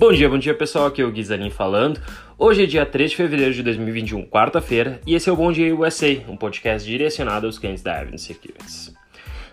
Bom 0.00 0.14
dia, 0.14 0.30
bom 0.30 0.38
dia 0.38 0.54
pessoal, 0.54 0.86
aqui 0.86 1.02
é 1.02 1.04
o 1.04 1.10
Guizanin 1.10 1.50
falando. 1.50 2.00
Hoje 2.38 2.62
é 2.62 2.66
dia 2.66 2.86
3 2.86 3.10
de 3.10 3.16
fevereiro 3.18 3.52
de 3.52 3.62
2021, 3.62 4.24
quarta-feira, 4.24 4.98
e 5.06 5.14
esse 5.14 5.28
é 5.28 5.32
o 5.32 5.36
Bom 5.36 5.52
Dia 5.52 5.76
USA, 5.76 6.22
um 6.26 6.38
podcast 6.38 6.88
direcionado 6.88 7.44
aos 7.44 7.58
clientes 7.58 7.82
da 7.82 8.00
Avenue 8.00 8.18
Securities. 8.18 8.94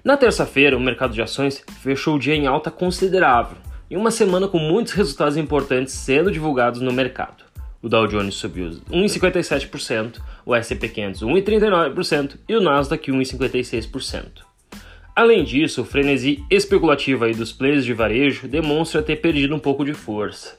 Na 0.06 0.16
terça-feira, 0.16 0.78
o 0.78 0.80
mercado 0.80 1.14
de 1.14 1.22
ações 1.22 1.62
fechou 1.82 2.16
o 2.16 2.20
dia 2.20 2.34
em 2.34 2.48
alta 2.48 2.72
considerável, 2.72 3.58
em 3.92 3.98
uma 3.98 4.10
semana 4.10 4.48
com 4.48 4.58
muitos 4.58 4.94
resultados 4.94 5.36
importantes 5.36 5.94
sendo 5.94 6.32
divulgados 6.32 6.80
no 6.80 6.94
mercado. 6.94 7.44
O 7.82 7.90
Dow 7.90 8.08
Jones 8.08 8.36
subiu 8.36 8.70
1,57%, 8.90 10.22
o 10.46 10.56
S&P 10.56 10.88
500 10.88 11.24
1,39% 11.24 12.38
e 12.48 12.56
o 12.56 12.62
Nasdaq 12.62 13.12
1,56%. 13.12 14.47
Além 15.18 15.44
disso, 15.44 15.82
o 15.82 15.84
frenesi 15.84 16.46
especulativo 16.48 17.26
aí 17.26 17.34
dos 17.34 17.52
players 17.52 17.84
de 17.84 17.92
varejo 17.92 18.48
demonstra 18.48 19.02
ter 19.02 19.16
perdido 19.16 19.56
um 19.56 19.60
pouco 19.60 19.84
de 19.84 19.92
força. 19.92 20.56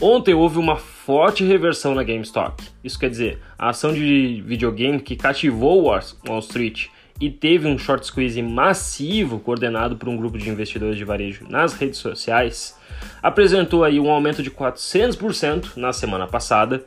Ontem 0.00 0.32
houve 0.32 0.60
uma 0.60 0.76
forte 0.76 1.42
reversão 1.42 1.92
na 1.92 2.04
GameStop. 2.04 2.62
Isso 2.84 2.96
quer 2.96 3.10
dizer, 3.10 3.40
a 3.58 3.70
ação 3.70 3.92
de 3.92 4.44
videogame 4.46 5.00
que 5.00 5.16
cativou 5.16 5.86
Wall 5.86 6.38
Street 6.38 6.86
e 7.20 7.28
teve 7.28 7.66
um 7.66 7.76
short 7.76 8.06
squeeze 8.06 8.40
massivo 8.40 9.40
coordenado 9.40 9.96
por 9.96 10.08
um 10.08 10.16
grupo 10.16 10.38
de 10.38 10.48
investidores 10.48 10.96
de 10.96 11.04
varejo 11.04 11.44
nas 11.48 11.72
redes 11.72 11.98
sociais, 11.98 12.78
apresentou 13.20 13.82
aí 13.82 13.98
um 13.98 14.08
aumento 14.08 14.40
de 14.40 14.52
400% 14.52 15.76
na 15.76 15.92
semana 15.92 16.28
passada 16.28 16.84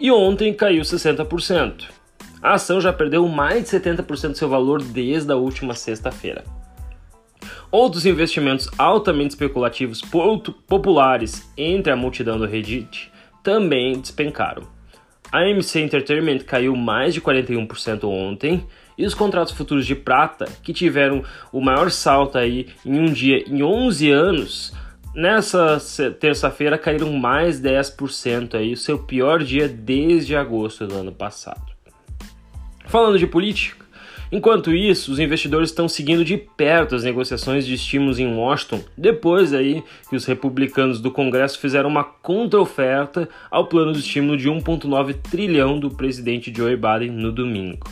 e 0.00 0.10
ontem 0.10 0.54
caiu 0.54 0.80
60% 0.80 1.95
a 2.46 2.54
ação 2.54 2.80
já 2.80 2.92
perdeu 2.92 3.26
mais 3.26 3.64
de 3.64 3.70
70% 3.70 4.28
do 4.28 4.38
seu 4.38 4.48
valor 4.48 4.80
desde 4.80 5.32
a 5.32 5.34
última 5.34 5.74
sexta-feira. 5.74 6.44
Outros 7.72 8.06
investimentos 8.06 8.70
altamente 8.78 9.30
especulativos 9.30 10.00
populares 10.68 11.50
entre 11.56 11.92
a 11.92 11.96
multidão 11.96 12.38
do 12.38 12.46
Reddit 12.46 13.10
também 13.42 13.98
despencaram. 13.98 14.62
A 15.32 15.40
AMC 15.40 15.80
Entertainment 15.80 16.38
caiu 16.46 16.76
mais 16.76 17.14
de 17.14 17.20
41% 17.20 18.04
ontem 18.04 18.64
e 18.96 19.04
os 19.04 19.12
contratos 19.12 19.52
futuros 19.52 19.84
de 19.84 19.96
prata, 19.96 20.44
que 20.62 20.72
tiveram 20.72 21.24
o 21.50 21.60
maior 21.60 21.90
salto 21.90 22.38
aí 22.38 22.68
em 22.84 22.96
um 22.96 23.12
dia 23.12 23.42
em 23.48 23.60
11 23.60 24.08
anos, 24.12 24.72
nessa 25.12 25.80
terça-feira 26.20 26.78
caíram 26.78 27.12
mais 27.12 27.60
10% 27.60 28.54
aí, 28.54 28.72
o 28.72 28.76
seu 28.76 29.00
pior 29.00 29.42
dia 29.42 29.66
desde 29.66 30.36
agosto 30.36 30.86
do 30.86 30.94
ano 30.94 31.10
passado. 31.10 31.75
Falando 32.86 33.18
de 33.18 33.26
política, 33.26 33.84
enquanto 34.30 34.72
isso, 34.72 35.10
os 35.10 35.18
investidores 35.18 35.70
estão 35.70 35.88
seguindo 35.88 36.24
de 36.24 36.36
perto 36.36 36.94
as 36.94 37.02
negociações 37.02 37.66
de 37.66 37.74
estímulos 37.74 38.20
em 38.20 38.32
Washington, 38.32 38.80
depois 38.96 39.52
aí 39.52 39.82
que 40.08 40.14
os 40.14 40.24
republicanos 40.24 41.00
do 41.00 41.10
Congresso 41.10 41.58
fizeram 41.58 41.88
uma 41.88 42.04
contra-oferta 42.04 43.28
ao 43.50 43.66
plano 43.66 43.92
de 43.92 43.98
estímulo 43.98 44.36
de 44.36 44.48
1,9 44.48 45.14
trilhão 45.14 45.80
do 45.80 45.90
presidente 45.90 46.52
Joe 46.56 46.76
Biden 46.76 47.10
no 47.10 47.32
domingo. 47.32 47.88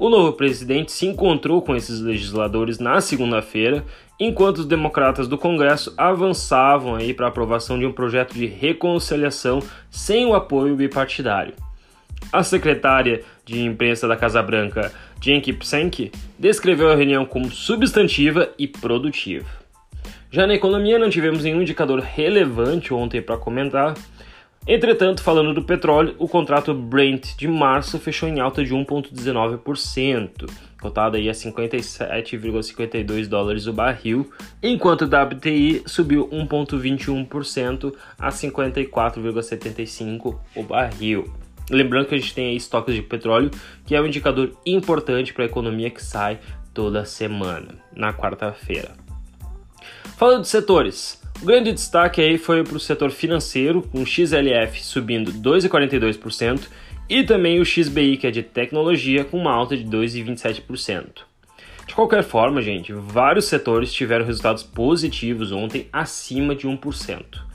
O 0.00 0.08
novo 0.08 0.32
presidente 0.32 0.92
se 0.92 1.06
encontrou 1.06 1.62
com 1.62 1.74
esses 1.74 2.00
legisladores 2.00 2.78
na 2.78 3.00
segunda-feira, 3.00 3.84
enquanto 4.18 4.58
os 4.58 4.66
democratas 4.66 5.28
do 5.28 5.38
Congresso 5.38 5.94
avançavam 5.96 6.96
aí 6.96 7.14
para 7.14 7.26
a 7.26 7.28
aprovação 7.28 7.78
de 7.78 7.86
um 7.86 7.92
projeto 7.92 8.34
de 8.34 8.46
reconciliação 8.46 9.60
sem 9.90 10.26
o 10.26 10.34
apoio 10.34 10.76
bipartidário. 10.76 11.54
A 12.32 12.42
secretária 12.42 13.22
de 13.48 13.64
imprensa 13.64 14.06
da 14.06 14.16
Casa 14.16 14.40
Branca, 14.42 14.92
Jen 15.20 15.40
Psaki, 15.40 16.12
descreveu 16.38 16.90
a 16.90 16.94
reunião 16.94 17.24
como 17.24 17.50
substantiva 17.50 18.50
e 18.58 18.68
produtiva. 18.68 19.48
Já 20.30 20.46
na 20.46 20.54
economia, 20.54 20.98
não 20.98 21.08
tivemos 21.08 21.42
nenhum 21.42 21.62
indicador 21.62 22.00
relevante 22.00 22.92
ontem 22.92 23.22
para 23.22 23.38
comentar. 23.38 23.94
Entretanto, 24.66 25.22
falando 25.22 25.54
do 25.54 25.62
petróleo, 25.62 26.14
o 26.18 26.28
contrato 26.28 26.74
Brent 26.74 27.34
de 27.36 27.48
março 27.48 27.98
fechou 27.98 28.28
em 28.28 28.38
alta 28.38 28.62
de 28.62 28.74
1,19%, 28.74 30.46
cotado 30.78 31.16
aí 31.16 31.30
a 31.30 31.32
57,52 31.32 33.26
dólares 33.26 33.66
o 33.66 33.72
barril, 33.72 34.30
enquanto 34.62 35.00
o 35.02 35.06
WTI 35.06 35.84
subiu 35.86 36.28
1,21% 36.28 37.94
a 38.18 38.28
54,75 38.28 40.38
o 40.54 40.62
barril. 40.62 41.47
Lembrando 41.70 42.06
que 42.06 42.14
a 42.14 42.18
gente 42.18 42.34
tem 42.34 42.48
aí 42.48 42.56
estoques 42.56 42.94
de 42.94 43.02
petróleo, 43.02 43.50
que 43.84 43.94
é 43.94 44.00
um 44.00 44.06
indicador 44.06 44.56
importante 44.64 45.34
para 45.34 45.44
a 45.44 45.46
economia 45.46 45.90
que 45.90 46.02
sai 46.02 46.38
toda 46.72 47.04
semana, 47.04 47.74
na 47.94 48.12
quarta-feira. 48.12 48.92
Falando 50.16 50.42
de 50.42 50.48
setores, 50.48 51.22
o 51.42 51.44
grande 51.44 51.72
destaque 51.72 52.20
aí 52.20 52.38
foi 52.38 52.64
para 52.64 52.76
o 52.76 52.80
setor 52.80 53.10
financeiro, 53.10 53.82
com 53.82 54.02
o 54.02 54.06
XLF 54.06 54.82
subindo 54.82 55.32
2,42% 55.32 56.68
e 57.08 57.22
também 57.24 57.60
o 57.60 57.64
XBI, 57.64 58.16
que 58.16 58.26
é 58.26 58.30
de 58.30 58.42
tecnologia, 58.42 59.24
com 59.24 59.38
uma 59.38 59.52
alta 59.52 59.76
de 59.76 59.84
2,27%. 59.84 61.22
De 61.86 61.94
qualquer 61.94 62.22
forma, 62.22 62.60
gente, 62.60 62.92
vários 62.92 63.46
setores 63.46 63.92
tiveram 63.92 64.26
resultados 64.26 64.62
positivos 64.62 65.52
ontem 65.52 65.88
acima 65.92 66.54
de 66.54 66.66
1%. 66.66 67.47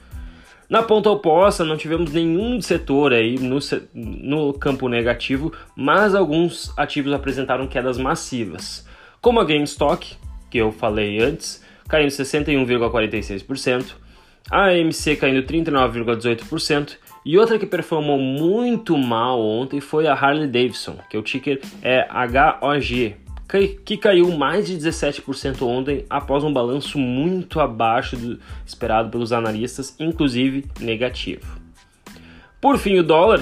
Na 0.74 0.82
ponta 0.82 1.08
oposta, 1.08 1.64
não 1.64 1.78
tivemos 1.78 2.12
nenhum 2.12 2.60
setor 2.60 3.14
aí 3.14 3.38
no, 3.38 3.60
no 3.94 4.54
campo 4.54 4.90
negativo, 4.90 5.54
mas 5.76 6.16
alguns 6.16 6.74
ativos 6.76 7.14
apresentaram 7.14 7.68
quedas 7.68 8.00
massivas, 8.00 8.84
como 9.22 9.40
a 9.40 9.46
GameStop, 9.46 10.18
que 10.50 10.58
eu 10.58 10.72
falei 10.72 11.20
antes, 11.20 11.64
caindo 11.88 12.10
61,46%, 12.10 13.94
a 14.50 14.70
AMC 14.70 15.16
caindo 15.18 15.46
39,18%, 15.46 16.98
e 17.24 17.38
outra 17.38 17.60
que 17.60 17.68
performou 17.68 18.18
muito 18.18 18.98
mal 18.98 19.40
ontem 19.40 19.80
foi 19.80 20.08
a 20.08 20.16
Harley 20.16 20.48
Davidson, 20.48 20.98
que 21.08 21.16
o 21.16 21.22
ticker 21.22 21.62
é 21.84 22.08
HOG, 22.10 23.16
que 23.86 23.98
caiu 23.98 24.32
mais 24.32 24.66
de 24.66 24.78
17% 24.78 25.62
ontem 25.62 26.06
após 26.10 26.44
um 26.44 26.52
balanço 26.52 26.98
muito 26.98 27.60
abaixo 27.60 28.18
do 28.18 28.40
esperado 28.66 29.10
pelos 29.10 29.32
analistas, 29.32 29.96
inclusive 30.00 30.66
negativo. 30.80 31.62
Por 32.60 32.78
fim, 32.78 32.98
o 32.98 33.04
dólar. 33.04 33.42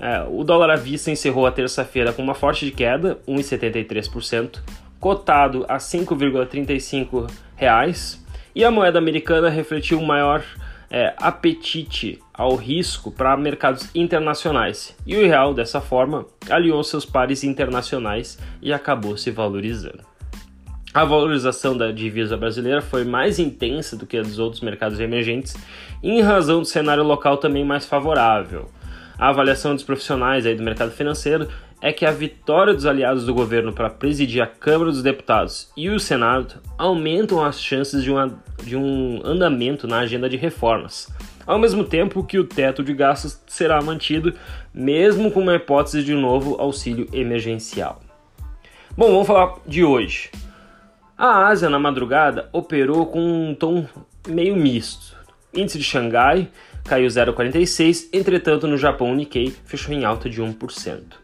É, 0.00 0.24
o 0.28 0.42
dólar 0.42 0.70
à 0.70 0.76
vista 0.76 1.12
encerrou 1.12 1.46
a 1.46 1.52
terça-feira 1.52 2.12
com 2.12 2.22
uma 2.22 2.34
forte 2.34 2.68
queda, 2.72 3.20
1,73%, 3.28 4.58
cotado 4.98 5.64
a 5.68 5.74
R$ 5.74 5.78
5,35, 5.78 8.18
e 8.54 8.64
a 8.64 8.70
moeda 8.70 8.98
americana 8.98 9.48
refletiu 9.48 10.02
maior 10.02 10.44
é, 10.92 11.14
apetite 11.16 12.20
ao 12.34 12.54
risco 12.54 13.10
para 13.10 13.34
mercados 13.34 13.88
internacionais. 13.94 14.94
E 15.06 15.16
o 15.16 15.26
real, 15.26 15.54
dessa 15.54 15.80
forma, 15.80 16.26
aliou 16.50 16.84
seus 16.84 17.06
pares 17.06 17.42
internacionais 17.42 18.38
e 18.60 18.74
acabou 18.74 19.16
se 19.16 19.30
valorizando. 19.30 20.04
A 20.92 21.06
valorização 21.06 21.74
da 21.74 21.90
divisa 21.90 22.36
brasileira 22.36 22.82
foi 22.82 23.04
mais 23.04 23.38
intensa 23.38 23.96
do 23.96 24.06
que 24.06 24.18
a 24.18 24.22
dos 24.22 24.38
outros 24.38 24.60
mercados 24.60 25.00
emergentes, 25.00 25.56
em 26.02 26.20
razão 26.20 26.60
do 26.60 26.66
cenário 26.66 27.02
local 27.02 27.38
também 27.38 27.64
mais 27.64 27.86
favorável. 27.86 28.68
A 29.18 29.28
avaliação 29.28 29.74
dos 29.74 29.84
profissionais 29.84 30.44
aí 30.44 30.54
do 30.54 30.62
mercado 30.62 30.90
financeiro 30.90 31.48
é 31.82 31.92
que 31.92 32.06
a 32.06 32.12
vitória 32.12 32.72
dos 32.72 32.86
aliados 32.86 33.26
do 33.26 33.34
governo 33.34 33.72
para 33.72 33.90
presidir 33.90 34.40
a 34.40 34.46
Câmara 34.46 34.92
dos 34.92 35.02
Deputados 35.02 35.68
e 35.76 35.90
o 35.90 35.98
Senado 35.98 36.62
aumentam 36.78 37.44
as 37.44 37.60
chances 37.60 38.04
de, 38.04 38.10
uma, 38.10 38.40
de 38.62 38.76
um 38.76 39.20
andamento 39.24 39.88
na 39.88 39.98
agenda 39.98 40.28
de 40.28 40.36
reformas, 40.36 41.12
ao 41.44 41.58
mesmo 41.58 41.82
tempo 41.82 42.22
que 42.22 42.38
o 42.38 42.44
teto 42.44 42.84
de 42.84 42.94
gastos 42.94 43.42
será 43.48 43.82
mantido, 43.82 44.32
mesmo 44.72 45.32
com 45.32 45.40
uma 45.40 45.56
hipótese 45.56 46.04
de 46.04 46.14
um 46.14 46.20
novo 46.20 46.54
auxílio 46.60 47.08
emergencial. 47.12 48.00
Bom, 48.96 49.10
vamos 49.10 49.26
falar 49.26 49.56
de 49.66 49.82
hoje. 49.82 50.30
A 51.18 51.48
Ásia, 51.48 51.68
na 51.68 51.80
madrugada, 51.80 52.48
operou 52.52 53.06
com 53.06 53.20
um 53.20 53.54
tom 53.54 53.86
meio 54.28 54.54
misto. 54.54 55.16
Índice 55.52 55.78
de 55.78 55.84
Xangai 55.84 56.48
caiu 56.84 57.08
0,46, 57.08 58.08
entretanto 58.12 58.68
no 58.68 58.78
Japão 58.78 59.10
o 59.10 59.14
Nikkei 59.14 59.52
fechou 59.64 59.92
em 59.92 60.04
alta 60.04 60.30
de 60.30 60.40
1%. 60.40 61.21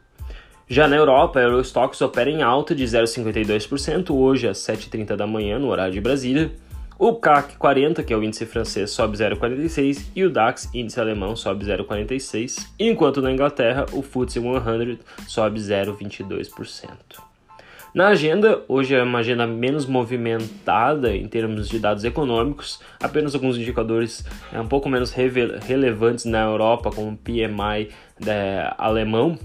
Já 0.70 0.86
na 0.86 0.96
Europa, 0.96 1.38
a 1.38 1.42
Eurostox 1.44 1.98
opera 2.02 2.28
em 2.28 2.42
alta 2.42 2.74
de 2.74 2.84
0,52% 2.84 4.10
hoje 4.14 4.46
às 4.46 4.58
7h30 4.58 5.16
da 5.16 5.26
manhã, 5.26 5.58
no 5.58 5.68
horário 5.68 5.94
de 5.94 6.00
Brasília. 6.00 6.52
O 6.98 7.14
CAC 7.14 7.56
40, 7.56 8.02
que 8.02 8.12
é 8.12 8.16
o 8.16 8.22
índice 8.22 8.44
francês, 8.44 8.90
sobe 8.90 9.16
0,46 9.16 10.08
e 10.14 10.24
o 10.24 10.30
DAX, 10.30 10.68
índice 10.74 11.00
alemão, 11.00 11.34
sobe 11.34 11.64
0,46, 11.64 12.66
enquanto 12.78 13.22
na 13.22 13.32
Inglaterra 13.32 13.86
o 13.92 14.02
FTSE 14.02 14.40
100 14.42 14.98
sobe 15.26 15.58
0,22%. 15.58 16.88
Na 17.94 18.08
agenda, 18.08 18.62
hoje 18.68 18.94
é 18.94 19.02
uma 19.02 19.20
agenda 19.20 19.46
menos 19.46 19.86
movimentada 19.86 21.16
em 21.16 21.26
termos 21.26 21.66
de 21.70 21.78
dados 21.78 22.04
econômicos, 22.04 22.78
apenas 23.02 23.34
alguns 23.34 23.56
indicadores 23.56 24.22
é, 24.52 24.60
um 24.60 24.68
pouco 24.68 24.86
menos 24.90 25.12
relevantes 25.12 26.26
na 26.26 26.42
Europa, 26.42 26.90
como 26.90 27.12
o 27.12 27.16
PMI 27.16 27.88
né, 28.20 28.70
alemão, 28.76 29.38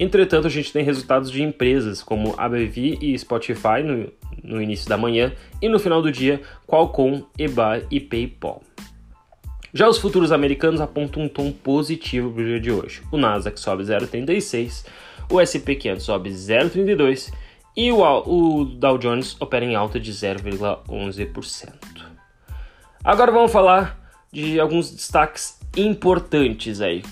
Entretanto, 0.00 0.46
a 0.46 0.50
gente 0.50 0.72
tem 0.72 0.82
resultados 0.82 1.30
de 1.30 1.42
empresas 1.42 2.02
como 2.02 2.34
ABV 2.38 2.98
e 3.02 3.18
Spotify 3.18 3.82
no, 3.84 4.10
no 4.42 4.62
início 4.62 4.88
da 4.88 4.96
manhã 4.96 5.30
e 5.60 5.68
no 5.68 5.78
final 5.78 6.00
do 6.00 6.10
dia 6.10 6.40
Qualcomm, 6.66 7.22
eBay 7.38 7.84
e 7.90 8.00
PayPal. 8.00 8.62
Já 9.74 9.86
os 9.86 9.98
futuros 9.98 10.32
americanos 10.32 10.80
apontam 10.80 11.24
um 11.24 11.28
tom 11.28 11.52
positivo 11.52 12.32
para 12.32 12.42
o 12.42 12.46
dia 12.46 12.58
de 12.58 12.72
hoje. 12.72 13.02
O 13.12 13.18
Nasdaq 13.18 13.60
sobe 13.60 13.84
0,36, 13.84 14.86
o 15.30 15.38
SP 15.38 15.76
500 15.76 16.02
sobe 16.02 16.30
0,32 16.30 17.30
e 17.76 17.92
o, 17.92 18.00
o 18.00 18.64
Dow 18.64 18.96
Jones 18.96 19.36
opera 19.38 19.66
em 19.66 19.74
alta 19.74 20.00
de 20.00 20.12
0,11%. 20.12 21.74
Agora 23.04 23.30
vamos 23.30 23.52
falar 23.52 24.00
de 24.32 24.58
alguns 24.58 24.90
destaques 24.90 25.60
importantes 25.76 26.80
aí. 26.80 27.02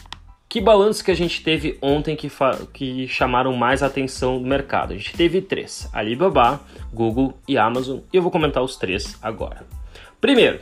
Que 0.48 0.62
balanço 0.62 1.04
que 1.04 1.10
a 1.10 1.14
gente 1.14 1.42
teve 1.42 1.76
ontem 1.82 2.16
que, 2.16 2.30
que 2.72 3.06
chamaram 3.06 3.54
mais 3.54 3.82
atenção 3.82 4.40
do 4.40 4.48
mercado? 4.48 4.94
A 4.94 4.96
gente 4.96 5.12
teve 5.12 5.42
três: 5.42 5.90
Alibaba, 5.92 6.58
Google 6.90 7.38
e 7.46 7.58
Amazon, 7.58 7.98
e 8.10 8.16
eu 8.16 8.22
vou 8.22 8.30
comentar 8.30 8.62
os 8.62 8.74
três 8.76 9.18
agora. 9.20 9.66
Primeiro, 10.18 10.58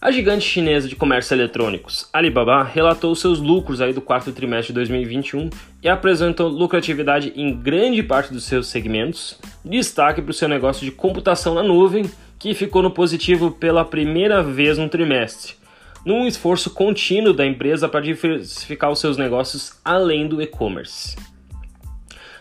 a 0.00 0.10
gigante 0.10 0.46
chinesa 0.46 0.88
de 0.88 0.96
comércio 0.96 1.34
eletrônicos, 1.34 2.08
Alibaba, 2.10 2.64
relatou 2.64 3.14
seus 3.14 3.38
lucros 3.38 3.82
aí 3.82 3.92
do 3.92 4.00
quarto 4.00 4.32
trimestre 4.32 4.68
de 4.68 4.76
2021 4.76 5.50
e 5.82 5.90
apresentou 5.90 6.48
lucratividade 6.48 7.34
em 7.36 7.54
grande 7.54 8.02
parte 8.02 8.32
dos 8.32 8.44
seus 8.44 8.68
segmentos, 8.68 9.38
destaque 9.62 10.22
para 10.22 10.30
o 10.30 10.34
seu 10.34 10.48
negócio 10.48 10.86
de 10.86 10.90
computação 10.90 11.54
na 11.54 11.62
nuvem, 11.62 12.10
que 12.38 12.54
ficou 12.54 12.82
no 12.82 12.90
positivo 12.90 13.50
pela 13.50 13.84
primeira 13.84 14.42
vez 14.42 14.78
no 14.78 14.88
trimestre 14.88 15.61
num 16.04 16.26
esforço 16.26 16.70
contínuo 16.70 17.32
da 17.32 17.46
empresa 17.46 17.88
para 17.88 18.00
diversificar 18.00 18.90
os 18.90 18.98
seus 19.00 19.16
negócios 19.16 19.80
além 19.84 20.26
do 20.26 20.42
e-commerce. 20.42 21.16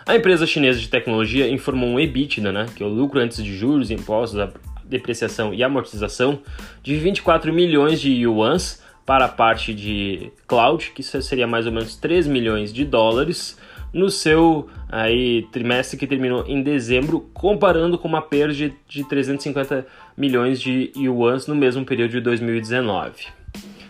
A 0.06 0.16
empresa 0.16 0.48
chinesa 0.48 0.80
de 0.80 0.88
tecnologia 0.88 1.48
informou 1.48 1.90
um 1.90 2.00
EBITDA, 2.00 2.52
né, 2.52 2.66
que 2.76 2.82
é 2.82 2.86
o 2.86 2.90
lucro 2.90 3.20
antes 3.20 3.44
de 3.44 3.56
juros, 3.56 3.92
impostos, 3.92 4.52
depreciação 4.84 5.54
e 5.54 5.64
amortização, 5.64 6.40
de 6.82 6.98
24 6.98 7.54
milhões 7.54 8.02
de 8.02 8.12
yuans 8.12 8.82
para 9.06 9.26
a 9.26 9.30
parte 9.30 9.74
de 9.74 10.32
cloud, 10.48 10.92
que 10.96 11.04
seria 11.04 11.48
mais 11.48 11.66
ou 11.66 11.72
menos 11.72 11.96
3 11.96 12.28
milhões 12.28 12.74
de 12.74 12.84
dólares, 12.84 13.58
no 13.94 14.10
seu 14.10 14.70
aí, 14.90 15.48
trimestre 15.52 15.98
que 15.98 16.08
terminou 16.08 16.46
em 16.48 16.62
dezembro, 16.62 17.30
comparando 17.34 17.98
com 17.98 18.08
uma 18.08 18.22
perda 18.22 18.54
de 18.54 19.04
350 19.04 19.86
milhões 20.18 20.62
de 20.62 20.92
yuans 20.96 21.48
no 21.48 21.56
mesmo 21.56 21.86
período 21.86 22.12
de 22.12 22.22
2019. 22.22 23.28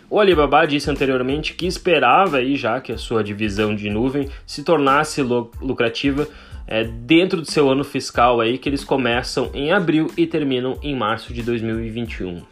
O 0.08 0.20
Alibaba 0.20 0.66
disse 0.66 0.90
anteriormente 0.90 1.54
que 1.54 1.66
esperava 1.66 2.36
aí 2.36 2.54
já 2.54 2.80
que 2.80 2.92
a 2.92 2.98
sua 2.98 3.24
divisão 3.24 3.74
de 3.74 3.88
nuvem 3.88 4.28
se 4.46 4.62
tornasse 4.62 5.22
lucrativa 5.22 6.28
é, 6.66 6.84
dentro 6.84 7.40
do 7.40 7.50
seu 7.50 7.70
ano 7.70 7.82
fiscal 7.82 8.40
aí 8.40 8.58
que 8.58 8.68
eles 8.68 8.84
começam 8.84 9.50
em 9.54 9.72
abril 9.72 10.10
e 10.16 10.26
terminam 10.26 10.78
em 10.82 10.94
março 10.94 11.32
de 11.32 11.42
2021. 11.42 12.42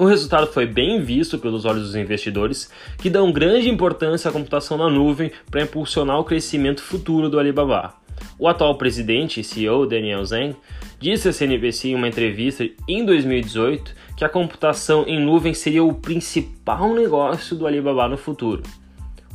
O 0.00 0.06
resultado 0.06 0.46
foi 0.46 0.64
bem 0.64 0.98
visto 1.02 1.38
pelos 1.38 1.66
olhos 1.66 1.82
dos 1.82 1.94
investidores, 1.94 2.70
que 2.96 3.10
dão 3.10 3.30
grande 3.30 3.68
importância 3.68 4.30
à 4.30 4.32
computação 4.32 4.78
na 4.78 4.88
nuvem 4.88 5.30
para 5.50 5.60
impulsionar 5.60 6.18
o 6.18 6.24
crescimento 6.24 6.82
futuro 6.82 7.28
do 7.28 7.38
Alibaba. 7.38 7.92
O 8.38 8.48
atual 8.48 8.78
presidente 8.78 9.44
CEO 9.44 9.84
Daniel 9.84 10.24
Zhang 10.24 10.56
disse 10.98 11.28
à 11.28 11.34
CNBC 11.34 11.88
em 11.88 11.94
uma 11.96 12.08
entrevista 12.08 12.66
em 12.88 13.04
2018 13.04 13.94
que 14.16 14.24
a 14.24 14.28
computação 14.30 15.04
em 15.06 15.20
nuvem 15.20 15.52
seria 15.52 15.84
o 15.84 15.92
principal 15.92 16.94
negócio 16.94 17.54
do 17.54 17.66
Alibaba 17.66 18.08
no 18.08 18.16
futuro. 18.16 18.62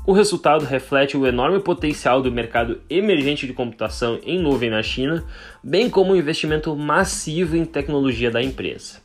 O 0.03 0.13
resultado 0.13 0.65
reflete 0.65 1.15
o 1.15 1.27
enorme 1.27 1.59
potencial 1.59 2.23
do 2.23 2.31
mercado 2.31 2.81
emergente 2.89 3.45
de 3.45 3.53
computação 3.53 4.19
em 4.25 4.39
nuvem 4.39 4.71
na 4.71 4.81
China, 4.81 5.23
bem 5.63 5.91
como 5.91 6.13
o 6.13 6.17
investimento 6.17 6.75
massivo 6.75 7.55
em 7.55 7.65
tecnologia 7.65 8.31
da 8.31 8.41
empresa. 8.41 9.04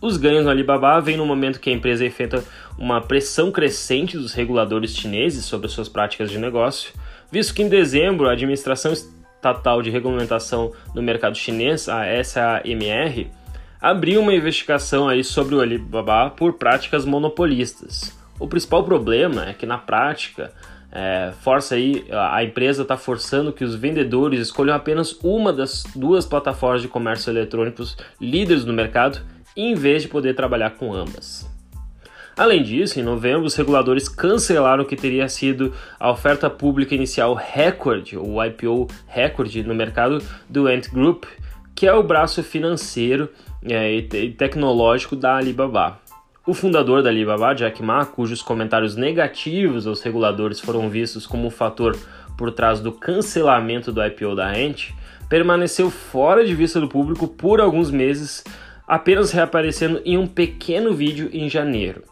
Os 0.00 0.16
ganhos 0.16 0.44
no 0.44 0.50
Alibaba 0.50 1.00
vêm 1.00 1.16
no 1.16 1.26
momento 1.26 1.58
que 1.58 1.70
a 1.70 1.72
empresa 1.72 2.06
enfrenta 2.06 2.44
uma 2.78 3.00
pressão 3.00 3.50
crescente 3.50 4.16
dos 4.16 4.32
reguladores 4.32 4.94
chineses 4.94 5.44
sobre 5.44 5.66
suas 5.68 5.88
práticas 5.88 6.30
de 6.30 6.38
negócio, 6.38 6.92
visto 7.32 7.52
que 7.52 7.62
em 7.62 7.68
dezembro 7.68 8.28
a 8.28 8.32
administração 8.32 8.92
estatal 8.92 9.82
de 9.82 9.90
regulamentação 9.90 10.72
no 10.94 11.02
mercado 11.02 11.36
chinês, 11.36 11.88
a 11.88 12.04
SAMR, 12.22 13.26
abriu 13.80 14.20
uma 14.20 14.32
investigação 14.32 15.08
aí 15.08 15.24
sobre 15.24 15.56
o 15.56 15.60
Alibaba 15.60 16.30
por 16.30 16.52
práticas 16.54 17.04
monopolistas. 17.04 18.16
O 18.38 18.46
principal 18.46 18.84
problema 18.84 19.48
é 19.48 19.52
que 19.52 19.66
na 19.66 19.78
prática 19.78 20.52
é, 20.92 21.32
força 21.40 21.74
aí 21.74 22.06
a 22.10 22.42
empresa 22.42 22.82
está 22.82 22.96
forçando 22.96 23.52
que 23.52 23.64
os 23.64 23.74
vendedores 23.74 24.40
escolham 24.40 24.74
apenas 24.74 25.12
uma 25.22 25.52
das 25.52 25.82
duas 25.94 26.24
plataformas 26.24 26.82
de 26.82 26.88
comércio 26.88 27.30
eletrônicos 27.30 27.96
líderes 28.20 28.64
no 28.64 28.72
mercado, 28.72 29.20
em 29.58 29.74
vez 29.74 30.02
de 30.02 30.08
poder 30.08 30.34
trabalhar 30.34 30.70
com 30.70 30.94
ambas. 30.94 31.48
Além 32.36 32.62
disso, 32.62 33.00
em 33.00 33.02
novembro, 33.02 33.44
os 33.44 33.56
reguladores 33.56 34.08
cancelaram 34.08 34.84
o 34.84 34.86
que 34.86 34.94
teria 34.94 35.28
sido 35.28 35.74
a 35.98 36.08
oferta 36.08 36.48
pública 36.48 36.94
inicial 36.94 37.34
recorde, 37.34 38.16
o 38.16 38.42
IPO 38.44 38.86
recorde, 39.08 39.64
no 39.64 39.74
mercado 39.74 40.22
do 40.48 40.68
Ant 40.68 40.88
Group, 40.92 41.24
que 41.74 41.84
é 41.84 41.92
o 41.92 42.04
braço 42.04 42.40
financeiro 42.44 43.28
é, 43.64 43.92
e 43.92 44.30
tecnológico 44.30 45.16
da 45.16 45.36
Alibaba. 45.36 45.98
O 46.46 46.54
fundador 46.54 47.02
da 47.02 47.10
Alibaba, 47.10 47.54
Jack 47.54 47.82
Ma, 47.82 48.06
cujos 48.06 48.40
comentários 48.40 48.94
negativos 48.94 49.88
aos 49.88 50.00
reguladores 50.00 50.60
foram 50.60 50.88
vistos 50.88 51.26
como 51.26 51.48
um 51.48 51.50
fator 51.50 51.98
por 52.38 52.52
trás 52.52 52.80
do 52.80 52.92
cancelamento 52.92 53.90
do 53.90 54.04
IPO 54.04 54.36
da 54.36 54.48
Ant, 54.48 54.94
permaneceu 55.28 55.90
fora 55.90 56.44
de 56.46 56.54
vista 56.54 56.80
do 56.80 56.88
público 56.88 57.26
por 57.26 57.60
alguns 57.60 57.90
meses, 57.90 58.44
apenas 58.88 59.30
reaparecendo 59.30 60.00
em 60.04 60.16
um 60.16 60.26
pequeno 60.26 60.94
vídeo 60.94 61.28
em 61.32 61.48
janeiro. 61.48 62.02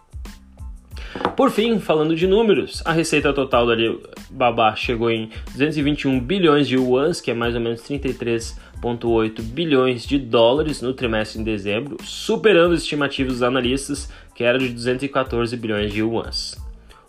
Por 1.35 1.51
fim, 1.51 1.79
falando 1.79 2.15
de 2.15 2.27
números, 2.27 2.83
a 2.85 2.93
receita 2.93 3.33
total 3.33 3.67
da 3.67 3.73
Alibaba 3.73 4.75
chegou 4.77 5.11
em 5.11 5.31
221 5.53 6.21
bilhões 6.21 6.69
de 6.69 6.77
yuans, 6.77 7.21
que 7.21 7.31
é 7.31 7.35
mais 7.35 7.55
ou 7.55 7.61
menos 7.61 7.81
33,8 7.83 9.43
bilhões 9.43 10.07
de 10.07 10.19
dólares 10.19 10.83
no 10.83 10.93
trimestre 10.93 11.41
em 11.41 11.45
dezembro, 11.45 11.97
superando 12.03 12.75
as 12.75 12.83
estimativas 12.83 13.35
dos 13.35 13.43
analistas, 13.43 14.11
que 14.35 14.45
era 14.45 14.59
de 14.59 14.69
214 14.69 15.57
bilhões 15.57 15.93
de 15.93 16.01
yuans. 16.01 16.57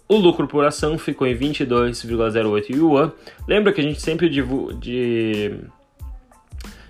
O 0.10 0.16
lucro 0.16 0.48
por 0.48 0.66
ação 0.66 0.98
ficou 0.98 1.28
em 1.28 1.38
22,08 1.38 2.70
yuan. 2.70 3.12
Lembra 3.46 3.74
que 3.74 3.82
a 3.82 3.84
gente 3.84 4.02
sempre 4.02 4.30
de, 4.30 4.42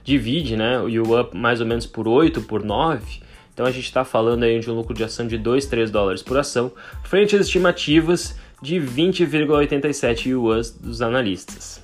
divide 0.07 0.55
né, 0.55 0.79
o 0.79 0.87
yuan 0.87 1.27
mais 1.33 1.59
ou 1.59 1.67
menos 1.67 1.85
por 1.85 2.07
8, 2.07 2.41
por 2.43 2.63
9? 2.63 3.19
Então 3.53 3.65
a 3.65 3.71
gente 3.71 3.83
está 3.83 4.05
falando 4.05 4.43
aí 4.43 4.57
de 4.57 4.71
um 4.71 4.73
lucro 4.73 4.93
de 4.93 5.03
ação 5.03 5.27
de 5.27 5.37
2, 5.37 5.65
3 5.65 5.91
dólares 5.91 6.23
por 6.23 6.37
ação, 6.37 6.71
frente 7.03 7.35
às 7.35 7.41
estimativas 7.41 8.37
de 8.61 8.77
20,87 8.77 10.27
yuans 10.27 10.71
dos 10.71 11.01
analistas. 11.01 11.83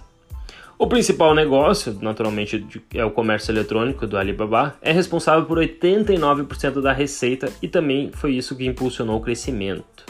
O 0.79 0.87
principal 0.87 1.35
negócio, 1.35 1.97
naturalmente, 2.01 2.65
é 2.93 3.03
o 3.03 3.11
comércio 3.11 3.51
eletrônico 3.51 4.07
do 4.07 4.17
Alibaba, 4.17 4.75
é 4.81 4.93
responsável 4.93 5.43
por 5.45 5.57
89% 5.57 6.81
da 6.81 6.93
receita 6.93 7.51
e 7.61 7.67
também 7.67 8.09
foi 8.13 8.35
isso 8.35 8.55
que 8.55 8.65
impulsionou 8.65 9.17
o 9.17 9.21
crescimento. 9.21 10.05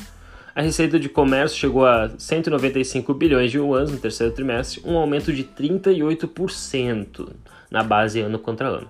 A 0.55 0.61
receita 0.61 0.99
de 0.99 1.09
comércio 1.09 1.57
chegou 1.57 1.83
a 1.83 2.11
195 2.15 3.11
bilhões 3.15 3.49
de 3.49 3.57
yuans 3.57 3.91
no 3.91 3.97
terceiro 3.97 4.31
trimestre, 4.33 4.81
um 4.85 4.97
aumento 4.97 5.33
de 5.33 5.43
38% 5.43 7.29
na 7.73 7.83
base 7.83 8.21
ano 8.21 8.37
contra 8.37 8.67
ano. 8.67 8.89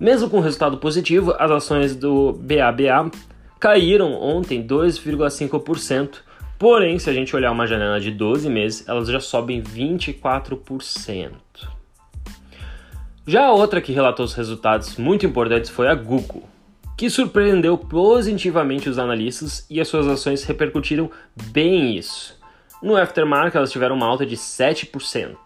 Mesmo 0.00 0.28
com 0.28 0.40
resultado 0.40 0.78
positivo, 0.78 1.34
as 1.38 1.50
ações 1.50 1.94
do 1.94 2.32
BABA 2.32 3.12
caíram 3.60 4.14
ontem 4.14 4.66
2,5%, 4.66 6.16
porém, 6.58 6.98
se 6.98 7.08
a 7.08 7.12
gente 7.12 7.36
olhar 7.36 7.52
uma 7.52 7.66
janela 7.66 8.00
de 8.00 8.10
12 8.10 8.48
meses, 8.48 8.88
elas 8.88 9.08
já 9.08 9.20
sobem 9.20 9.62
24%. 9.62 11.30
Já 13.26 13.46
a 13.46 13.52
outra 13.52 13.80
que 13.80 13.92
relatou 13.92 14.24
os 14.24 14.34
resultados 14.34 14.96
muito 14.96 15.24
importantes 15.24 15.70
foi 15.70 15.88
a 15.88 15.94
Google, 15.94 16.42
que 16.96 17.08
surpreendeu 17.08 17.76
positivamente 17.78 18.88
os 18.88 18.98
analistas 18.98 19.66
e 19.70 19.80
as 19.80 19.88
suas 19.88 20.06
ações 20.06 20.44
repercutiram 20.44 21.10
bem 21.52 21.96
isso. 21.96 22.38
No 22.82 22.96
aftermarket, 22.96 23.56
elas 23.56 23.72
tiveram 23.72 23.96
uma 23.96 24.06
alta 24.06 24.26
de 24.26 24.36
7%. 24.36 25.36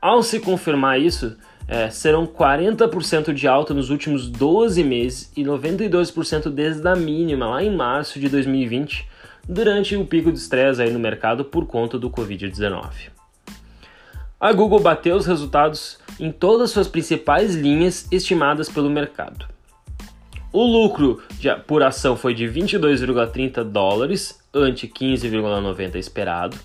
Ao 0.00 0.22
se 0.22 0.40
confirmar 0.40 1.00
isso, 1.00 1.36
é, 1.68 1.90
serão 1.90 2.26
40% 2.26 3.32
de 3.32 3.48
alta 3.48 3.74
nos 3.74 3.90
últimos 3.90 4.28
12 4.28 4.82
meses 4.84 5.32
e 5.36 5.42
92% 5.42 6.48
desde 6.50 6.86
a 6.86 6.94
mínima 6.94 7.46
lá 7.46 7.62
em 7.62 7.74
março 7.74 8.20
de 8.20 8.28
2020, 8.28 9.08
durante 9.48 9.96
o 9.96 10.04
pico 10.04 10.30
de 10.30 10.38
estresse 10.38 10.82
aí 10.82 10.90
no 10.90 10.98
mercado 10.98 11.44
por 11.44 11.66
conta 11.66 11.98
do 11.98 12.10
Covid-19. 12.10 13.10
A 14.38 14.52
Google 14.52 14.80
bateu 14.80 15.16
os 15.16 15.26
resultados 15.26 15.98
em 16.20 16.30
todas 16.30 16.70
suas 16.70 16.88
principais 16.88 17.54
linhas 17.54 18.06
estimadas 18.12 18.68
pelo 18.68 18.90
mercado. 18.90 19.46
O 20.52 20.64
lucro 20.64 21.22
por 21.66 21.82
ação 21.82 22.16
foi 22.16 22.32
de 22.32 22.46
22,30 22.46 23.64
dólares, 23.64 24.40
ante 24.54 24.86
15,90 24.88 25.96
esperado. 25.96 26.56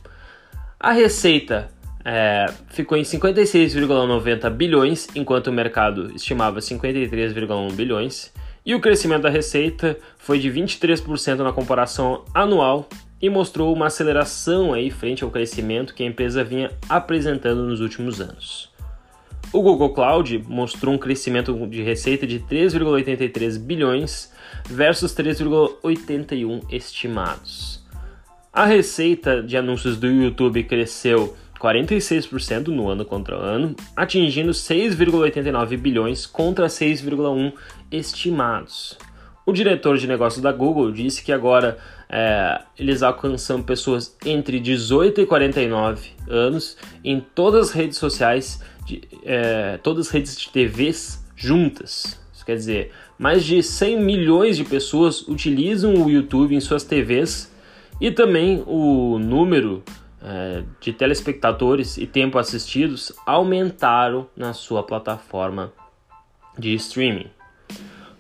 A 0.80 0.92
receita 0.92 1.70
é, 2.04 2.46
ficou 2.70 2.98
em 2.98 3.04
56,90 3.04 4.50
bilhões, 4.50 5.08
enquanto 5.16 5.48
o 5.48 5.54
mercado 5.54 6.12
estimava 6.16 6.60
53,1 6.60 7.72
bilhões. 7.74 8.32
E 8.66 8.76
o 8.76 8.80
crescimento 8.80 9.24
da 9.24 9.30
receita 9.30 9.98
foi 10.18 10.40
de 10.40 10.50
23% 10.50 11.38
na 11.38 11.52
comparação 11.52 12.24
anual 12.34 12.88
e 13.22 13.30
mostrou 13.30 13.74
uma 13.74 13.88
aceleração 13.88 14.74
aí 14.74 14.90
frente 14.90 15.24
ao 15.24 15.30
crescimento 15.30 15.94
que 15.94 16.04
a 16.04 16.06
empresa 16.06 16.44
vinha 16.44 16.72
apresentando 16.90 17.64
nos 17.64 17.80
últimos 17.80 18.20
anos. 18.20 18.72
O 19.54 19.62
Google 19.62 19.94
Cloud 19.94 20.46
mostrou 20.48 20.94
um 20.94 20.98
crescimento 20.98 21.68
de 21.68 21.82
receita 21.82 22.26
de 22.26 22.40
3,83 22.40 23.60
bilhões 23.60 24.32
versus 24.66 25.14
3,81 25.14 26.64
estimados. 26.72 27.84
A 28.54 28.66
receita 28.66 29.42
de 29.44 29.58
anúncios 29.58 29.98
do 29.98 30.08
YouTube 30.08 30.64
cresceu 30.64 31.36
46% 31.62 32.68
no 32.70 32.90
ano 32.90 33.06
contra 33.06 33.36
ano, 33.36 33.76
atingindo 33.96 34.52
6,89 34.52 35.78
bilhões 35.78 36.26
contra 36.26 36.66
6,1 36.66 37.54
estimados. 37.92 38.98
O 39.46 39.54
diretor 39.54 39.98
de 39.98 40.08
negócios 40.08 40.42
da 40.42 40.52
Google 40.52 40.92
disse 40.92 41.24
que 41.24 41.32
agora 41.32 41.78
é, 42.10 42.62
eles 42.78 43.04
alcançam 43.04 43.62
pessoas 43.62 44.16
entre 44.26 44.60
18 44.60 45.22
e 45.22 45.26
49 45.26 46.10
anos 46.28 46.78
em 47.04 47.20
todas 47.20 47.70
as 47.70 47.74
redes 47.74 47.98
sociais, 47.98 48.64
de, 48.86 49.02
é, 49.24 49.78
todas 49.84 50.08
as 50.08 50.12
redes 50.12 50.38
de 50.38 50.50
TVs 50.50 51.24
juntas. 51.36 52.20
Isso 52.34 52.46
quer 52.46 52.56
dizer, 52.56 52.92
mais 53.20 53.44
de 53.44 53.62
100 53.62 54.02
milhões 54.02 54.58
de 54.58 54.64
pessoas 54.64 55.28
utilizam 55.28 55.94
o 55.94 56.10
YouTube 56.10 56.56
em 56.56 56.60
suas 56.60 56.84
TVs 56.84 57.52
e 58.00 58.10
também 58.10 58.64
o 58.66 59.20
número 59.20 59.84
é, 60.24 60.64
de 60.80 60.94
telespectadores 60.94 61.98
e 61.98 62.06
tempo 62.06 62.38
assistidos 62.38 63.12
aumentaram 63.26 64.28
na 64.36 64.54
sua 64.54 64.84
plataforma 64.84 65.74
de 66.58 66.74
streaming. 66.76 67.28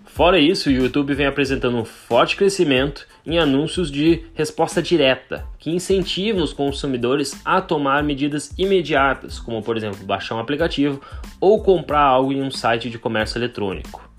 Fora 0.06 0.38
isso, 0.38 0.70
o 0.70 0.74
YouTube 0.74 1.14
vem 1.14 1.26
apresentando 1.26 1.78
um 1.78 1.86
forte 1.86 2.36
crescimento 2.36 3.08
em 3.26 3.40
anúncios 3.40 3.90
de 3.90 4.26
resposta 4.34 4.82
direta, 4.82 5.48
que 5.58 5.72
incentivam 5.72 6.44
os 6.44 6.52
consumidores 6.52 7.40
a 7.46 7.62
tomar 7.62 8.04
medidas 8.04 8.54
imediatas, 8.58 9.40
como 9.40 9.64
por 9.64 9.78
exemplo 9.78 10.06
baixar 10.06 10.36
um 10.36 10.40
aplicativo 10.40 11.02
ou 11.40 11.64
comprar 11.64 12.02
algo 12.02 12.34
em 12.34 12.42
um 12.42 12.52
site 12.52 12.90
de 12.90 13.00
comércio 13.00 13.38
eletrônico. 13.38 14.12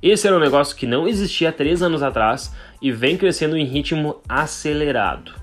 Esse 0.00 0.28
era 0.28 0.36
um 0.36 0.40
negócio 0.40 0.76
que 0.76 0.86
não 0.86 1.08
existia 1.08 1.48
há 1.48 1.52
três 1.52 1.82
anos 1.82 2.02
atrás 2.02 2.54
e 2.80 2.92
vem 2.92 3.16
crescendo 3.16 3.56
em 3.56 3.64
ritmo 3.64 4.22
acelerado. 4.28 5.41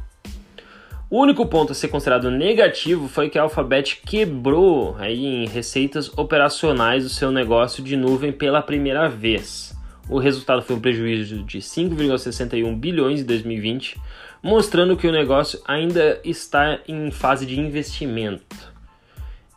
O 1.11 1.21
único 1.23 1.43
ponto 1.47 1.71
a 1.71 1.75
ser 1.75 1.87
considerado 1.87 2.29
negativo 2.29 3.07
foi 3.07 3.31
que 3.31 3.39
a 3.39 3.41
Alphabet 3.41 3.99
quebrou 4.05 4.95
aí 4.99 5.25
em 5.25 5.47
receitas 5.47 6.15
operacionais 6.15 7.03
do 7.03 7.09
seu 7.09 7.31
negócio 7.31 7.83
de 7.83 7.97
nuvem 7.97 8.31
pela 8.31 8.61
primeira 8.61 9.09
vez. 9.09 9.75
O 10.07 10.19
resultado 10.19 10.61
foi 10.61 10.75
um 10.75 10.79
prejuízo 10.79 11.41
de 11.41 11.57
5,61 11.57 12.75
bilhões 12.79 13.21
em 13.21 13.25
2020, 13.25 13.99
mostrando 14.43 14.95
que 14.95 15.07
o 15.07 15.11
negócio 15.11 15.59
ainda 15.65 16.19
está 16.23 16.79
em 16.87 17.09
fase 17.09 17.43
de 17.43 17.59
investimento. 17.59 18.71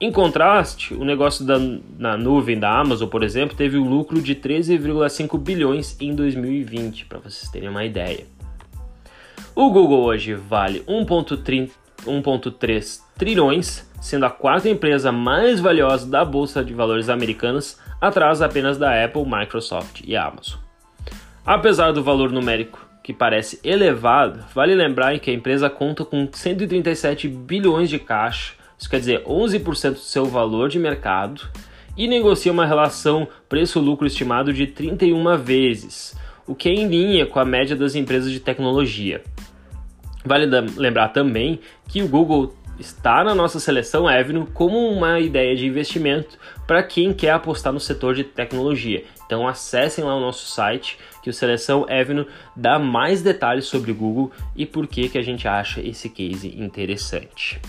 Em 0.00 0.10
contraste, 0.10 0.94
o 0.94 1.04
negócio 1.04 1.44
da, 1.44 1.58
na 1.98 2.16
nuvem 2.16 2.58
da 2.58 2.80
Amazon, 2.80 3.10
por 3.10 3.22
exemplo, 3.22 3.54
teve 3.54 3.76
um 3.76 3.90
lucro 3.90 4.22
de 4.22 4.34
13,5 4.34 5.38
bilhões 5.38 6.00
em 6.00 6.14
2020, 6.14 7.04
para 7.04 7.18
vocês 7.18 7.50
terem 7.50 7.68
uma 7.68 7.84
ideia. 7.84 8.26
O 9.54 9.68
Google 9.68 10.04
hoje 10.04 10.32
vale 10.32 10.80
1,3 10.88 13.00
trilhões, 13.18 13.86
sendo 14.00 14.24
a 14.24 14.30
quarta 14.30 14.66
empresa 14.66 15.12
mais 15.12 15.60
valiosa 15.60 16.10
da 16.10 16.24
bolsa 16.24 16.64
de 16.64 16.72
valores 16.72 17.10
americanas, 17.10 17.78
atrás 18.00 18.40
apenas 18.40 18.78
da 18.78 19.04
Apple, 19.04 19.26
Microsoft 19.26 20.00
e 20.06 20.16
Amazon. 20.16 20.58
Apesar 21.44 21.92
do 21.92 22.02
valor 22.02 22.32
numérico 22.32 22.82
que 23.04 23.12
parece 23.12 23.60
elevado, 23.62 24.42
vale 24.54 24.74
lembrar 24.74 25.18
que 25.18 25.30
a 25.30 25.34
empresa 25.34 25.68
conta 25.68 26.02
com 26.02 26.26
137 26.32 27.28
bilhões 27.28 27.90
de 27.90 27.98
caixa, 27.98 28.54
isso 28.78 28.88
quer 28.88 29.00
dizer 29.00 29.22
11% 29.24 29.92
do 29.92 29.98
seu 29.98 30.24
valor 30.24 30.70
de 30.70 30.78
mercado, 30.78 31.42
e 31.94 32.08
negocia 32.08 32.50
uma 32.50 32.64
relação 32.64 33.28
preço-lucro 33.50 34.06
estimado 34.06 34.50
de 34.50 34.66
31 34.66 35.36
vezes, 35.36 36.16
o 36.46 36.54
que 36.54 36.70
é 36.70 36.72
em 36.72 36.88
linha 36.88 37.26
com 37.26 37.38
a 37.38 37.44
média 37.44 37.76
das 37.76 37.94
empresas 37.94 38.32
de 38.32 38.40
tecnologia. 38.40 39.22
Vale 40.24 40.46
lembrar 40.76 41.08
também 41.08 41.60
que 41.88 42.02
o 42.02 42.08
Google 42.08 42.54
está 42.78 43.22
na 43.22 43.34
nossa 43.34 43.60
seleção 43.60 44.08
Avenue 44.08 44.46
como 44.52 44.78
uma 44.88 45.20
ideia 45.20 45.54
de 45.54 45.66
investimento 45.66 46.38
para 46.66 46.82
quem 46.82 47.12
quer 47.12 47.30
apostar 47.30 47.72
no 47.72 47.80
setor 47.80 48.14
de 48.14 48.24
tecnologia. 48.24 49.04
Então 49.26 49.46
acessem 49.46 50.04
lá 50.04 50.14
o 50.14 50.20
nosso 50.20 50.46
site 50.50 50.98
que 51.22 51.30
o 51.30 51.32
Seleção 51.32 51.86
Avenue 51.88 52.26
dá 52.56 52.78
mais 52.78 53.22
detalhes 53.22 53.66
sobre 53.66 53.92
o 53.92 53.94
Google 53.94 54.32
e 54.56 54.66
por 54.66 54.86
que, 54.86 55.08
que 55.08 55.18
a 55.18 55.22
gente 55.22 55.46
acha 55.46 55.80
esse 55.80 56.08
case 56.08 56.48
interessante. 56.60 57.60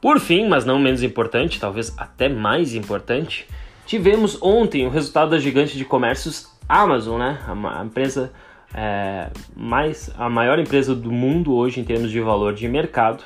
Por 0.00 0.18
fim, 0.18 0.48
mas 0.48 0.64
não 0.64 0.78
menos 0.78 1.02
importante, 1.02 1.60
talvez 1.60 1.94
até 1.98 2.28
mais 2.28 2.74
importante, 2.74 3.46
tivemos 3.86 4.40
ontem 4.42 4.86
o 4.86 4.90
resultado 4.90 5.30
da 5.30 5.38
gigante 5.38 5.76
de 5.76 5.84
comércios 5.84 6.50
Amazon, 6.68 7.18
né? 7.18 7.38
A 7.46 7.84
empresa 7.84 8.32
é, 8.74 9.28
mais 9.56 10.10
a 10.16 10.28
maior 10.28 10.58
empresa 10.58 10.94
do 10.94 11.10
mundo 11.10 11.54
hoje 11.54 11.80
em 11.80 11.84
termos 11.84 12.10
de 12.10 12.20
valor 12.20 12.54
de 12.54 12.68
mercado 12.68 13.24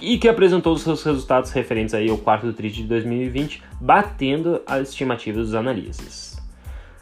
e 0.00 0.18
que 0.18 0.28
apresentou 0.28 0.72
os 0.72 0.82
seus 0.82 1.02
resultados 1.02 1.50
referentes 1.50 1.94
aí 1.94 2.10
ao 2.10 2.18
quarto 2.18 2.52
trimestre 2.52 2.82
de 2.82 2.88
2020, 2.88 3.62
batendo 3.80 4.60
as 4.66 4.88
estimativas 4.88 5.46
dos 5.46 5.54
analistas. 5.54 6.40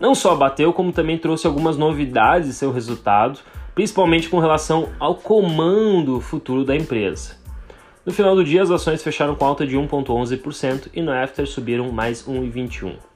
Não 0.01 0.15
só 0.15 0.35
bateu, 0.35 0.73
como 0.73 0.93
também 0.93 1.19
trouxe 1.19 1.47
algumas 1.47 1.77
novidades 1.77 2.49
em 2.49 2.53
seu 2.53 2.73
resultado, 2.73 3.41
principalmente 3.75 4.29
com 4.29 4.39
relação 4.39 4.89
ao 4.99 5.15
comando 5.15 6.21
futuro 6.21 6.65
da 6.65 6.77
empresa. 6.77 7.37
No 8.05 8.13
final 8.13 8.35
do 8.35 8.45
dia, 8.45 8.63
as 8.63 8.71
ações 8.71 9.03
fecharam 9.03 9.35
com 9.35 9.45
alta 9.45 9.67
de 9.67 9.77
1,11% 9.77 10.89
e 10.95 11.03
no 11.03 11.13
after 11.13 11.47
subiram 11.47 11.91
mais 11.93 12.25
1,21%. 12.25 13.08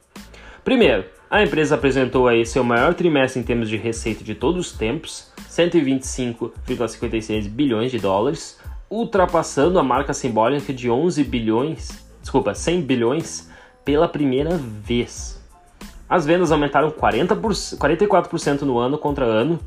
Primeiro, 0.64 1.04
a 1.28 1.42
empresa 1.42 1.74
apresentou 1.74 2.28
aí 2.28 2.46
seu 2.46 2.62
maior 2.62 2.94
trimestre 2.94 3.40
em 3.40 3.42
termos 3.42 3.68
de 3.68 3.76
receita 3.76 4.22
de 4.22 4.32
todos 4.34 4.68
os 4.68 4.72
tempos, 4.72 5.32
125,56 5.48 7.48
bilhões 7.48 7.90
de 7.90 7.98
dólares, 7.98 8.60
ultrapassando 8.88 9.76
a 9.78 9.82
marca 9.82 10.14
simbólica 10.14 10.72
de 10.72 10.88
11 10.88 11.24
bilhões, 11.24 12.06
desculpa, 12.20 12.54
100 12.54 12.82
bilhões 12.82 13.50
pela 13.84 14.06
primeira 14.06 14.56
vez. 14.56 15.42
As 16.08 16.24
vendas 16.24 16.52
aumentaram 16.52 16.92
40 16.92 17.34
por, 17.34 17.50
44% 17.52 18.62
no 18.62 18.78
ano 18.78 18.96
contra 18.98 19.24
ano 19.24 19.58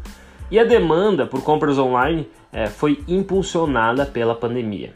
e 0.49 0.57
a 0.57 0.63
demanda 0.63 1.25
por 1.25 1.43
compras 1.43 1.77
online 1.77 2.29
é, 2.53 2.67
foi 2.67 3.03
impulsionada 3.07 4.05
pela 4.05 4.33
pandemia. 4.33 4.93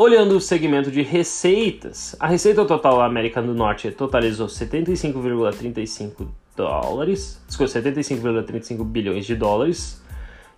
Olhando 0.00 0.36
o 0.36 0.40
segmento 0.40 0.92
de 0.92 1.02
receitas, 1.02 2.14
a 2.20 2.28
receita 2.28 2.64
total 2.64 2.98
da 2.98 3.04
América 3.04 3.42
do 3.42 3.52
Norte 3.52 3.90
totalizou 3.90 4.46
75,35 4.46 6.28
dólares, 6.54 7.42
75,35 7.50 8.84
bilhões 8.84 9.26
de 9.26 9.34
dólares, 9.34 10.00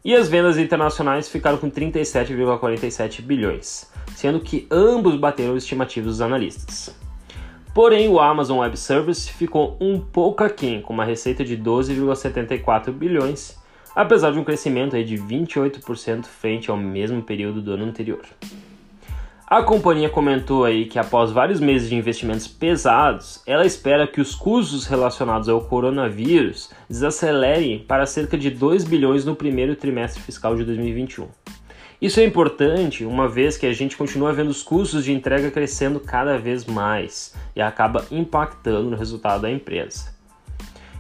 e 0.04 0.14
as 0.14 0.28
vendas 0.28 0.58
internacionais 0.58 1.26
ficaram 1.26 1.56
com 1.56 1.70
37,47 1.70 3.22
bilhões, 3.22 3.90
sendo 4.14 4.40
que 4.40 4.66
ambos 4.70 5.16
bateram 5.16 5.54
os 5.54 5.62
estimativos 5.62 6.18
dos 6.18 6.20
analistas. 6.20 6.94
Porém, 7.74 8.08
o 8.08 8.20
Amazon 8.20 8.58
Web 8.58 8.76
Service 8.76 9.32
ficou 9.32 9.74
um 9.80 9.98
pouco 9.98 10.44
aquém, 10.44 10.82
com 10.82 10.92
uma 10.92 11.06
receita 11.06 11.42
de 11.42 11.56
12,74 11.56 12.92
bilhões, 12.92 13.56
apesar 13.96 14.32
de 14.32 14.38
um 14.38 14.44
crescimento 14.44 15.02
de 15.02 15.16
28% 15.16 16.26
frente 16.26 16.70
ao 16.70 16.76
mesmo 16.76 17.22
período 17.22 17.62
do 17.62 17.72
ano 17.72 17.86
anterior. 17.86 18.20
A 19.52 19.64
companhia 19.64 20.08
comentou 20.08 20.64
aí 20.64 20.84
que 20.84 20.96
após 20.96 21.32
vários 21.32 21.58
meses 21.58 21.88
de 21.88 21.96
investimentos 21.96 22.46
pesados, 22.46 23.42
ela 23.44 23.66
espera 23.66 24.06
que 24.06 24.20
os 24.20 24.32
custos 24.32 24.86
relacionados 24.86 25.48
ao 25.48 25.60
coronavírus 25.62 26.70
desacelerem 26.88 27.80
para 27.80 28.06
cerca 28.06 28.38
de 28.38 28.48
2 28.48 28.84
bilhões 28.84 29.24
no 29.24 29.34
primeiro 29.34 29.74
trimestre 29.74 30.22
fiscal 30.22 30.54
de 30.54 30.62
2021. 30.62 31.26
Isso 32.00 32.20
é 32.20 32.24
importante, 32.24 33.04
uma 33.04 33.28
vez 33.28 33.56
que 33.56 33.66
a 33.66 33.72
gente 33.72 33.96
continua 33.96 34.32
vendo 34.32 34.50
os 34.50 34.62
custos 34.62 35.04
de 35.04 35.12
entrega 35.12 35.50
crescendo 35.50 35.98
cada 35.98 36.38
vez 36.38 36.64
mais 36.64 37.34
e 37.56 37.60
acaba 37.60 38.06
impactando 38.08 38.88
no 38.88 38.96
resultado 38.96 39.42
da 39.42 39.50
empresa. 39.50 40.14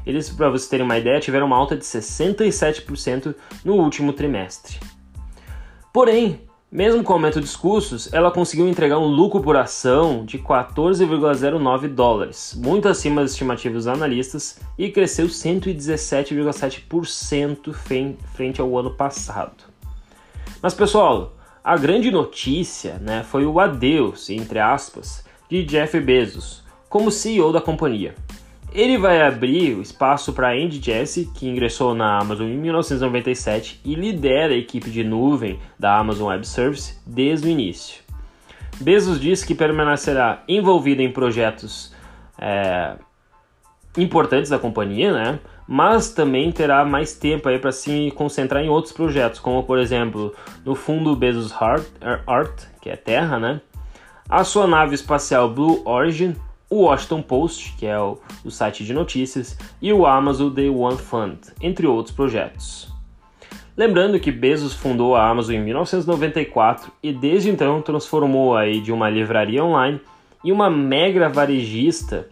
Eles, 0.04 0.28
para 0.28 0.50
vocês 0.50 0.68
terem 0.68 0.84
uma 0.84 0.98
ideia, 0.98 1.20
tiveram 1.20 1.46
uma 1.46 1.56
alta 1.56 1.76
de 1.76 1.84
67% 1.84 3.32
no 3.64 3.74
último 3.74 4.12
trimestre. 4.12 4.80
Porém, 5.92 6.49
mesmo 6.70 7.02
com 7.02 7.12
o 7.12 7.16
aumento 7.16 7.40
dos 7.40 7.56
custos, 7.56 8.12
ela 8.12 8.30
conseguiu 8.30 8.68
entregar 8.68 8.98
um 8.98 9.06
lucro 9.06 9.40
por 9.40 9.56
ação 9.56 10.24
de 10.24 10.38
14,09 10.38 11.88
dólares, 11.88 12.54
muito 12.56 12.86
acima 12.86 13.22
das 13.22 13.32
estimativas 13.32 13.84
dos 13.84 13.92
analistas, 13.92 14.60
e 14.78 14.88
cresceu 14.88 15.26
117,7% 15.26 17.74
frente 18.34 18.60
ao 18.60 18.78
ano 18.78 18.92
passado. 18.92 19.64
Mas 20.62 20.72
pessoal, 20.72 21.34
a 21.64 21.76
grande 21.76 22.08
notícia 22.10 22.98
né, 23.00 23.24
foi 23.24 23.44
o 23.44 23.58
adeus, 23.58 24.30
entre 24.30 24.60
aspas, 24.60 25.24
de 25.48 25.64
Jeff 25.64 25.98
Bezos 25.98 26.62
como 26.88 27.10
CEO 27.10 27.52
da 27.52 27.60
companhia. 27.60 28.14
Ele 28.72 28.96
vai 28.96 29.20
abrir 29.20 29.80
espaço 29.80 30.32
para 30.32 30.52
Andy 30.52 30.80
Jassy, 30.80 31.28
que 31.34 31.48
ingressou 31.48 31.92
na 31.92 32.18
Amazon 32.18 32.46
em 32.46 32.56
1997 32.56 33.80
e 33.84 33.94
lidera 33.94 34.54
a 34.54 34.56
equipe 34.56 34.90
de 34.90 35.02
nuvem 35.02 35.58
da 35.76 35.98
Amazon 35.98 36.28
Web 36.28 36.46
Service 36.46 37.00
desde 37.04 37.48
o 37.48 37.50
início. 37.50 38.02
Bezos 38.80 39.20
disse 39.20 39.44
que 39.44 39.56
permanecerá 39.56 40.44
envolvido 40.46 41.02
em 41.02 41.10
projetos 41.10 41.92
é, 42.38 42.94
importantes 43.96 44.48
da 44.48 44.58
companhia, 44.58 45.12
né? 45.12 45.40
mas 45.66 46.10
também 46.12 46.52
terá 46.52 46.84
mais 46.84 47.12
tempo 47.12 47.48
aí 47.48 47.58
para 47.58 47.72
se 47.72 48.12
concentrar 48.12 48.62
em 48.62 48.68
outros 48.68 48.92
projetos, 48.92 49.40
como 49.40 49.64
por 49.64 49.78
exemplo 49.78 50.32
no 50.64 50.76
fundo 50.76 51.16
Bezos 51.16 51.52
Art, 51.52 52.66
que 52.80 52.88
é 52.88 52.96
Terra, 52.96 53.38
né? 53.38 53.60
a 54.28 54.44
sua 54.44 54.68
nave 54.68 54.94
espacial 54.94 55.50
Blue 55.50 55.82
Origin 55.84 56.36
o 56.70 56.84
Washington 56.84 57.20
Post, 57.20 57.74
que 57.76 57.84
é 57.84 57.98
o, 57.98 58.16
o 58.44 58.50
site 58.50 58.84
de 58.84 58.94
notícias, 58.94 59.58
e 59.82 59.92
o 59.92 60.06
Amazon 60.06 60.54
The 60.54 60.70
One 60.70 60.96
Fund, 60.96 61.38
entre 61.60 61.86
outros 61.86 62.14
projetos. 62.14 62.88
Lembrando 63.76 64.20
que 64.20 64.30
Bezos 64.30 64.72
fundou 64.72 65.16
a 65.16 65.28
Amazon 65.28 65.54
em 65.54 65.64
1994 65.64 66.92
e 67.02 67.12
desde 67.12 67.50
então 67.50 67.82
transformou 67.82 68.56
aí 68.56 68.80
de 68.80 68.92
uma 68.92 69.08
livraria 69.08 69.64
online 69.64 70.00
em 70.44 70.52
uma 70.52 70.70
mega 70.70 71.28
varejista 71.28 72.28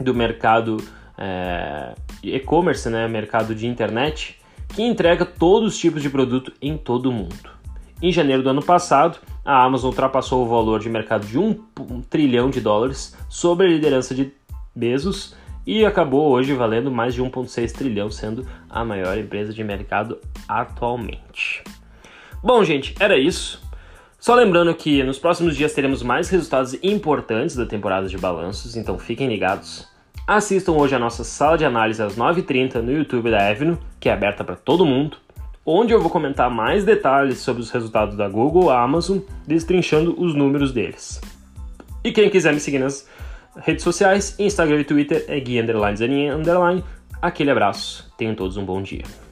do 0.00 0.14
mercado 0.14 0.78
é, 1.16 1.94
e-commerce, 2.22 2.88
né, 2.88 3.06
mercado 3.06 3.54
de 3.54 3.66
internet, 3.66 4.40
que 4.74 4.82
entrega 4.82 5.24
todos 5.24 5.74
os 5.74 5.78
tipos 5.78 6.02
de 6.02 6.10
produto 6.10 6.52
em 6.60 6.76
todo 6.76 7.10
o 7.10 7.12
mundo. 7.12 7.50
Em 8.02 8.10
janeiro 8.10 8.42
do 8.42 8.48
ano 8.48 8.62
passado, 8.62 9.18
a 9.44 9.62
Amazon 9.62 9.90
ultrapassou 9.90 10.44
o 10.44 10.48
valor 10.48 10.80
de 10.80 10.88
mercado 10.88 11.26
de 11.26 11.38
1, 11.38 11.64
um 11.90 12.00
trilhão 12.00 12.48
de 12.48 12.60
dólares 12.60 13.16
sob 13.28 13.64
a 13.64 13.68
liderança 13.68 14.14
de 14.14 14.32
Bezos 14.74 15.36
e 15.66 15.84
acabou 15.84 16.30
hoje 16.30 16.52
valendo 16.54 16.90
mais 16.90 17.14
de 17.14 17.22
1,6 17.22 17.72
trilhão, 17.72 18.10
sendo 18.10 18.46
a 18.68 18.84
maior 18.84 19.16
empresa 19.18 19.52
de 19.52 19.62
mercado 19.62 20.18
atualmente. 20.48 21.62
Bom, 22.42 22.62
gente, 22.64 22.94
era 22.98 23.18
isso. 23.18 23.62
Só 24.18 24.34
lembrando 24.34 24.74
que 24.74 25.02
nos 25.02 25.18
próximos 25.18 25.56
dias 25.56 25.74
teremos 25.74 26.02
mais 26.02 26.28
resultados 26.28 26.74
importantes 26.82 27.56
da 27.56 27.66
temporada 27.66 28.08
de 28.08 28.16
balanços, 28.16 28.76
então 28.76 28.98
fiquem 28.98 29.28
ligados. 29.28 29.86
Assistam 30.26 30.72
hoje 30.72 30.94
a 30.94 30.98
nossa 30.98 31.22
sala 31.22 31.58
de 31.58 31.66
análise 31.66 32.02
às 32.02 32.16
9h30 32.16 32.76
no 32.76 32.92
YouTube 32.92 33.30
da 33.30 33.48
Avenue, 33.48 33.76
que 34.00 34.08
é 34.08 34.12
aberta 34.12 34.42
para 34.42 34.56
todo 34.56 34.86
mundo 34.86 35.18
onde 35.64 35.92
eu 35.92 36.00
vou 36.00 36.10
comentar 36.10 36.50
mais 36.50 36.84
detalhes 36.84 37.38
sobre 37.38 37.62
os 37.62 37.70
resultados 37.70 38.16
da 38.16 38.28
Google 38.28 38.70
e 38.70 38.72
Amazon, 38.72 39.18
destrinchando 39.46 40.14
os 40.18 40.34
números 40.34 40.72
deles. 40.72 41.20
E 42.02 42.12
quem 42.12 42.28
quiser 42.28 42.52
me 42.52 42.60
seguir 42.60 42.78
nas 42.78 43.08
redes 43.56 43.82
sociais, 43.82 44.38
Instagram 44.38 44.80
e 44.80 44.84
Twitter 44.84 45.24
é 45.28 45.40
Gui 45.40 45.60
Underline 45.60 46.30
Underline. 46.30 46.84
Aquele 47.22 47.50
abraço, 47.50 48.12
tenham 48.18 48.34
todos 48.34 48.56
um 48.56 48.64
bom 48.64 48.82
dia. 48.82 49.23